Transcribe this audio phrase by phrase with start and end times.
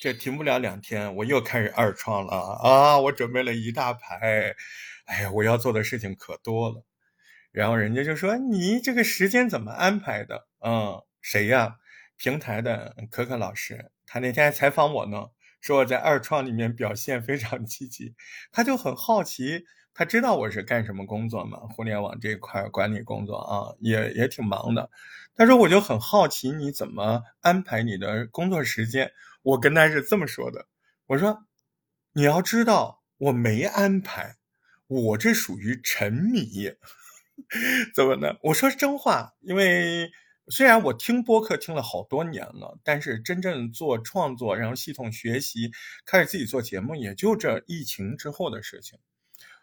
[0.00, 2.98] 这停不了两天，我又开始二创了啊！
[2.98, 4.56] 我准备了一大排，
[5.04, 6.82] 哎呀，我要做的事情可多了。
[7.52, 11.76] 然后人家就说：“你这个时间怎么安排的？”嗯，谁呀？
[12.16, 15.26] 平台的可可老师，他那天还采访我呢，
[15.60, 18.14] 说我在二创里面表现非常积极，
[18.50, 24.88] 他就很好奇，他知道我是干什么工作嘛，互联网这块管理工作啊，也也挺忙的。
[25.36, 29.12] 他说我就很好奇你怎么安排你的工作时间。
[29.42, 30.66] 我跟他是这么说的，
[31.06, 31.46] 我说，
[32.12, 34.36] 你要知道我没安排，
[34.86, 36.72] 我这属于沉迷，
[37.94, 38.36] 怎么呢？
[38.42, 40.10] 我说真话，因为
[40.48, 45.70] 虽然我听播客听了好多年了，但是真正做创作，然后系统学习，
[46.04, 48.98] 开始自己做节目，也就这疫情之后的事情。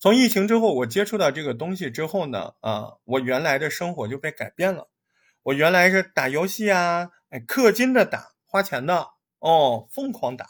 [0.00, 4.88] 从疫情之后，我接触到这个东西之后呢，啊，我原来的生活就被改变了。
[5.42, 9.17] 我原来是打游戏啊，哎，氪金的打，花钱的。
[9.40, 10.46] 哦，疯狂打，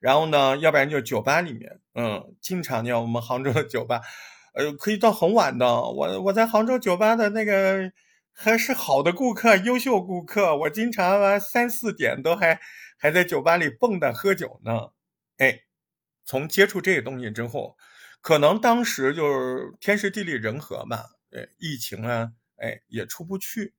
[0.00, 4.00] 然后呢，要不然就酒吧里面，嗯，经常要我们杭州的酒吧，
[4.54, 5.66] 呃，可以到很晚的。
[5.66, 7.92] 我我在杭州酒吧的那个
[8.32, 12.60] 还是好的顾客，优秀顾客，我经常啊三四点都还
[12.98, 14.88] 还在酒吧里蹦跶喝酒呢。
[15.36, 15.60] 哎，
[16.24, 17.76] 从接触这个东西之后，
[18.20, 23.74] 可能当时就是天时地利人和吧，呃，疫情啊，哎，也出不去，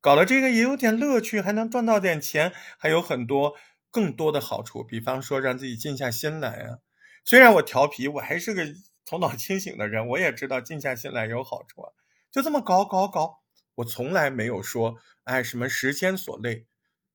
[0.00, 3.56] 搞了这个也有点乐趣，还能赚到点钱，还有很多。
[3.90, 6.78] 更多的好处，比方说让自己静下心来啊。
[7.24, 8.64] 虽然我调皮，我还是个
[9.04, 11.92] 头脑清醒的人，我也知道静下心来有好处啊。
[12.30, 13.40] 就这么搞搞搞，
[13.74, 16.66] 我从来没有说哎什么时间所累。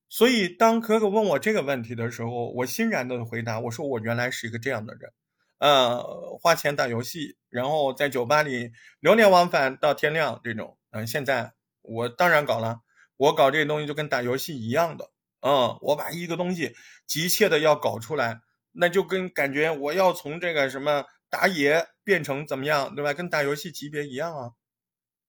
[0.08, 5.12] 所以当可可问我这个问题的时候，我欣然的回答我说我原来是一个这样的人，
[5.58, 10.78] 呃，花钱打游戏，然后在酒吧里流连忘返到天亮这种。
[10.92, 12.82] 嗯，现在我当然搞了，
[13.18, 15.10] 我搞这个东西就跟打游戏一样的。
[15.46, 16.74] 嗯，我把一个东西
[17.06, 23.14] 急切的要搞出来，那就跟感觉我要从这个什么打野变成怎么样，对吧？
[23.14, 24.52] 跟打游戏级别一样啊。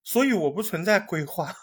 [0.02, 1.54] 所以我不存在规划。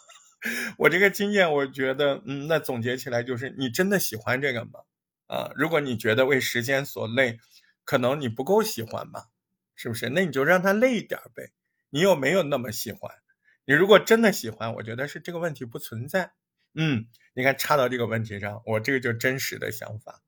[0.77, 4.81] 我这个经验，我觉得，嗯，那总结起来就是，你真的喜欢这个吗？
[5.27, 7.39] 啊，如果你觉得为时间所累，
[7.85, 9.29] 可能你不够喜欢吧？
[9.73, 10.09] 是不是？
[10.09, 11.51] 那你就让他累一点呗。
[11.89, 13.09] 你又没有那么喜欢。
[13.65, 16.33] 你如果真的喜欢，我觉得是这个问题不存在。
[16.75, 20.21] 嗯，你看插到这个问题上，我这个就真实的想法。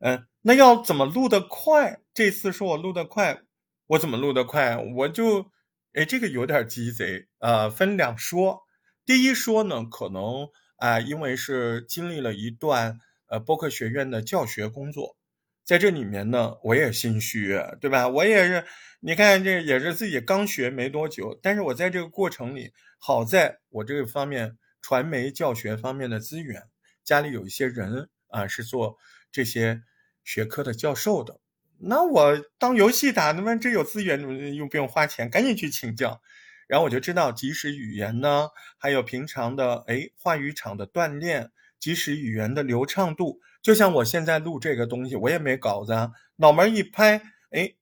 [0.00, 2.00] 嗯，那要怎么录得快？
[2.12, 3.42] 这次说我录得快，
[3.86, 4.76] 我怎么录得快？
[4.76, 5.50] 我就，
[5.92, 7.70] 哎，这个有点鸡贼啊。
[7.70, 8.62] 分两说，
[9.06, 15.16] 第一说呢，可能啊，因为是经历了一段呃播客学院的教学工作，
[15.64, 18.08] 在这里面呢，我也心虚，对吧？
[18.08, 18.64] 我也是，
[19.00, 24.58] 你看这也是自己刚学没多久，但是我在这个过程里，好在我这个方面。
[24.84, 26.64] 传媒教学方面的资源，
[27.02, 28.98] 家里有一些人啊，是做
[29.32, 29.82] 这些
[30.24, 31.40] 学科的教授的。
[31.78, 36.20] 那我当游戏打，那么这有资源，又不用花钱，赶紧去请教。
[36.66, 43.40] 然后我就知道即时语言呢，还有平常的哎话语场的锻炼，即时语言的流畅度。
[43.62, 45.94] 就像我现在录这个东西，我也没稿子，
[46.36, 47.72] 脑门一拍，哎，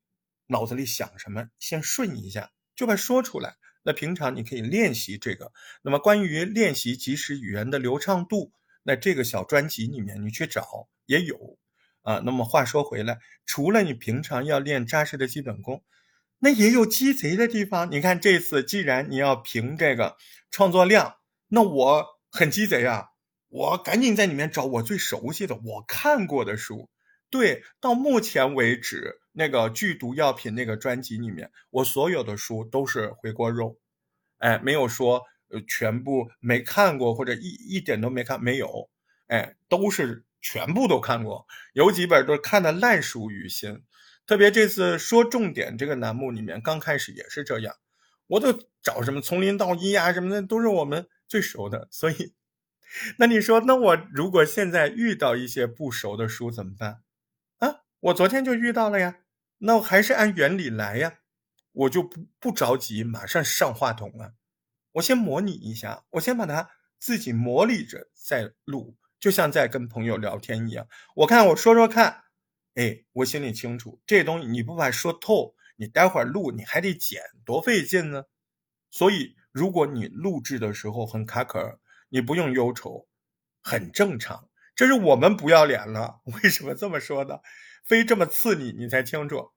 [0.47, 3.57] 脑子里想什么，先顺一下，就把说出来。
[3.83, 5.53] 那平常你可以练习这个。
[5.83, 11.59] 那么关于练习即时语言的流畅度，那这个小专辑里面你去找也有
[12.03, 12.21] 啊。
[12.25, 15.83] 那么话说回来，除了你平常要练扎实的基本功，
[16.39, 17.91] 那也有鸡贼的地方。
[17.91, 20.17] 你看这次既然你要评这个
[20.51, 21.17] 创作量，
[21.49, 23.07] 那我很鸡贼啊，
[23.49, 26.91] 我赶紧在里面找我最熟悉的、我看过的书。
[27.31, 29.22] 对，到目前为止。
[29.33, 33.79] 那个剧毒药品那个专辑里面，我所有的书都是回锅肉，
[34.39, 38.91] 哎，没有说呃全部没看过或者一一点都没看，没有，
[39.29, 43.83] 哎，都是全部都看过，有几本都看的烂熟于心。
[44.25, 47.77] 特别这次说重点这个栏目里面，刚开始也是这样，
[48.29, 51.89] 我都找什么从零到一啊什么的，都是我们最熟的。
[51.91, 52.35] 所以，
[53.19, 57.01] 那你说，那我如果现在遇到一些不熟的书怎么办？
[57.59, 59.17] 啊，我昨天就遇到了呀。
[59.65, 61.21] 那我还是按原理来呀，
[61.71, 64.35] 我就不不着急，马上上话筒了。
[64.93, 66.69] 我先模拟一下，我先把它
[66.99, 70.89] 自己模拟着再录，就像在跟朋友聊天一样。
[71.15, 72.25] 我看我说说看，
[72.75, 78.25] 哎，我心里清楚，这东西你不把说透，你待会儿录你还得剪，多费劲呢。
[78.91, 83.07] 所以，如果你录制的时候很卡壳，你不用忧愁，
[83.63, 84.49] 很正常。
[84.75, 86.21] 这是我们不要脸了。
[86.25, 87.39] 为什么这么说呢？
[87.87, 89.51] 非这么刺你，你才清楚。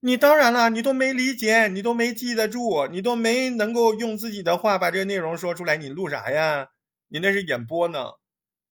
[0.00, 6.68] 你当然了，你都没理解，你都没记得住，你都没能够用自己的话把这个内容说出来，你录啥呀？
[7.08, 8.12] 你那是演播呢。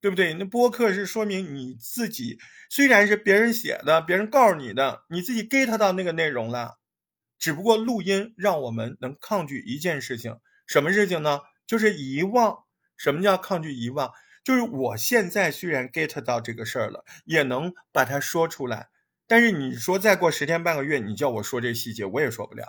[0.01, 0.33] 对不对？
[0.33, 2.39] 那播客是说明你自己
[2.71, 6.79] 虽然是别人写的，别人告诉你的，你自己 get 到那个内容了。
[7.37, 11.41] 只不过录音让我们能抗拒一件事情，什么事情呢？
[11.67, 12.57] 就是遗忘。
[12.97, 14.11] 什么叫抗拒遗忘？
[14.43, 18.87] 就是我现在虽然 get 到这个事儿了，也能把它说出来，
[19.31, 22.65] 但是你说再过十天半个月，你叫我说这细节，我也说不了。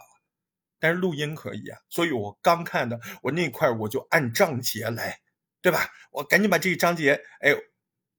[0.79, 5.19] 但是录音可以啊，所以我刚看的，我那块我就按章节来，
[5.61, 5.89] 对吧？
[6.13, 7.53] 我赶紧把这一章节，哎，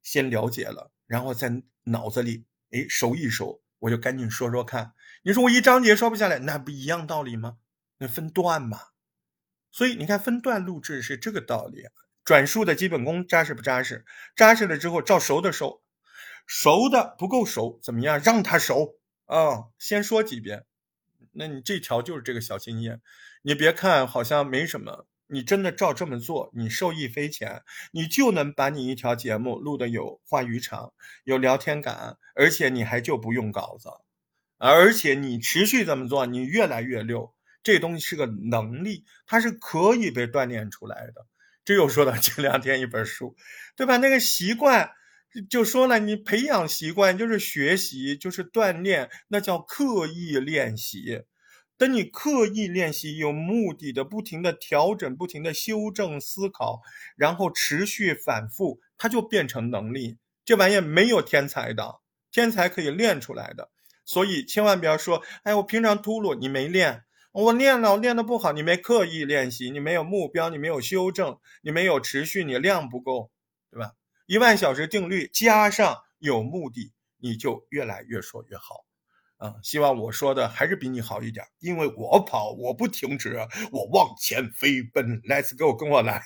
[0.01, 4.91] 先了解了，然后在脑子里，哎，熟一熟，我就赶紧说说看。
[5.21, 7.59] 你说我一章节说不下来，那不一样道理吗？
[7.99, 8.77] 那分段嘛。
[9.71, 11.83] 所以你看，分段录制是这个道理。
[12.25, 14.05] 转述的基本功扎实不扎实？
[14.35, 15.81] 扎实了之后照熟的收，
[16.45, 18.19] 熟的不够熟怎么样？
[18.19, 18.95] 让他熟
[19.25, 19.65] 啊！
[19.79, 20.65] 先说几遍。
[21.33, 23.01] 那你这条就是这个小经验。
[23.41, 30.93] 你别看好像没什么，你真的照这么做，你受益匪浅，你就能把你一条节目录的有话语场，
[31.23, 33.89] 有聊天感，而且你还就不用稿子，
[34.57, 37.33] 而且你持续这么做，你越来越溜。
[37.63, 41.25] 这东西是个能力，它是可以被锻炼出来的。
[41.65, 43.35] 这又说到前两天一本书，
[43.75, 43.97] 对吧？
[43.97, 44.91] 那个习惯
[45.49, 51.23] 就说了，你培养习惯就是学习，就是锻炼，那叫刻意练习。
[51.75, 56.81] 等你刻意练习，有目的的，不停的调整，不停的修正思考，
[57.17, 60.17] 然后持续反复，它就变成能力。
[60.45, 61.99] 这玩意没有天才的，
[62.31, 63.71] 天才可以练出来的。
[64.05, 67.03] 所以千万不要说，哎，我平常秃噜，你没练。
[67.31, 73.31] 我练了，我练的不好，你没刻意练习，你没有目标，你没有修正，你没有持续，你量不够，
[73.71, 73.93] 对吧？
[74.33, 78.83] 一万小时定律加上有目的，你就越来越说越好，
[79.37, 79.53] 啊！
[79.61, 83.37] 希望我说的还是比你好一点，因为我跑，我不停止，
[83.71, 86.23] 我往前飞奔，Let's go，跟我来，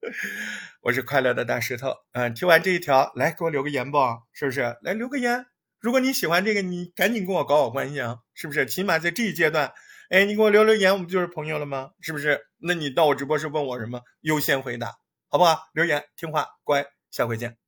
[0.80, 3.98] 我是快乐的大石头，嗯，听完这一条，来给我留个言不？
[4.32, 4.78] 是不是？
[4.80, 5.44] 来留个言，
[5.78, 8.64] 如果你喜欢这个，你赶紧跟我搞好关系啊，是不是？
[8.64, 9.74] 起码在这一阶段。
[10.08, 11.90] 哎，你给我留留言，我们就是朋友了吗？
[12.00, 12.40] 是不是？
[12.56, 14.94] 那你到我直播室问我什么，优先回答，
[15.28, 15.68] 好不好？
[15.74, 17.65] 留言听话，乖，下回见。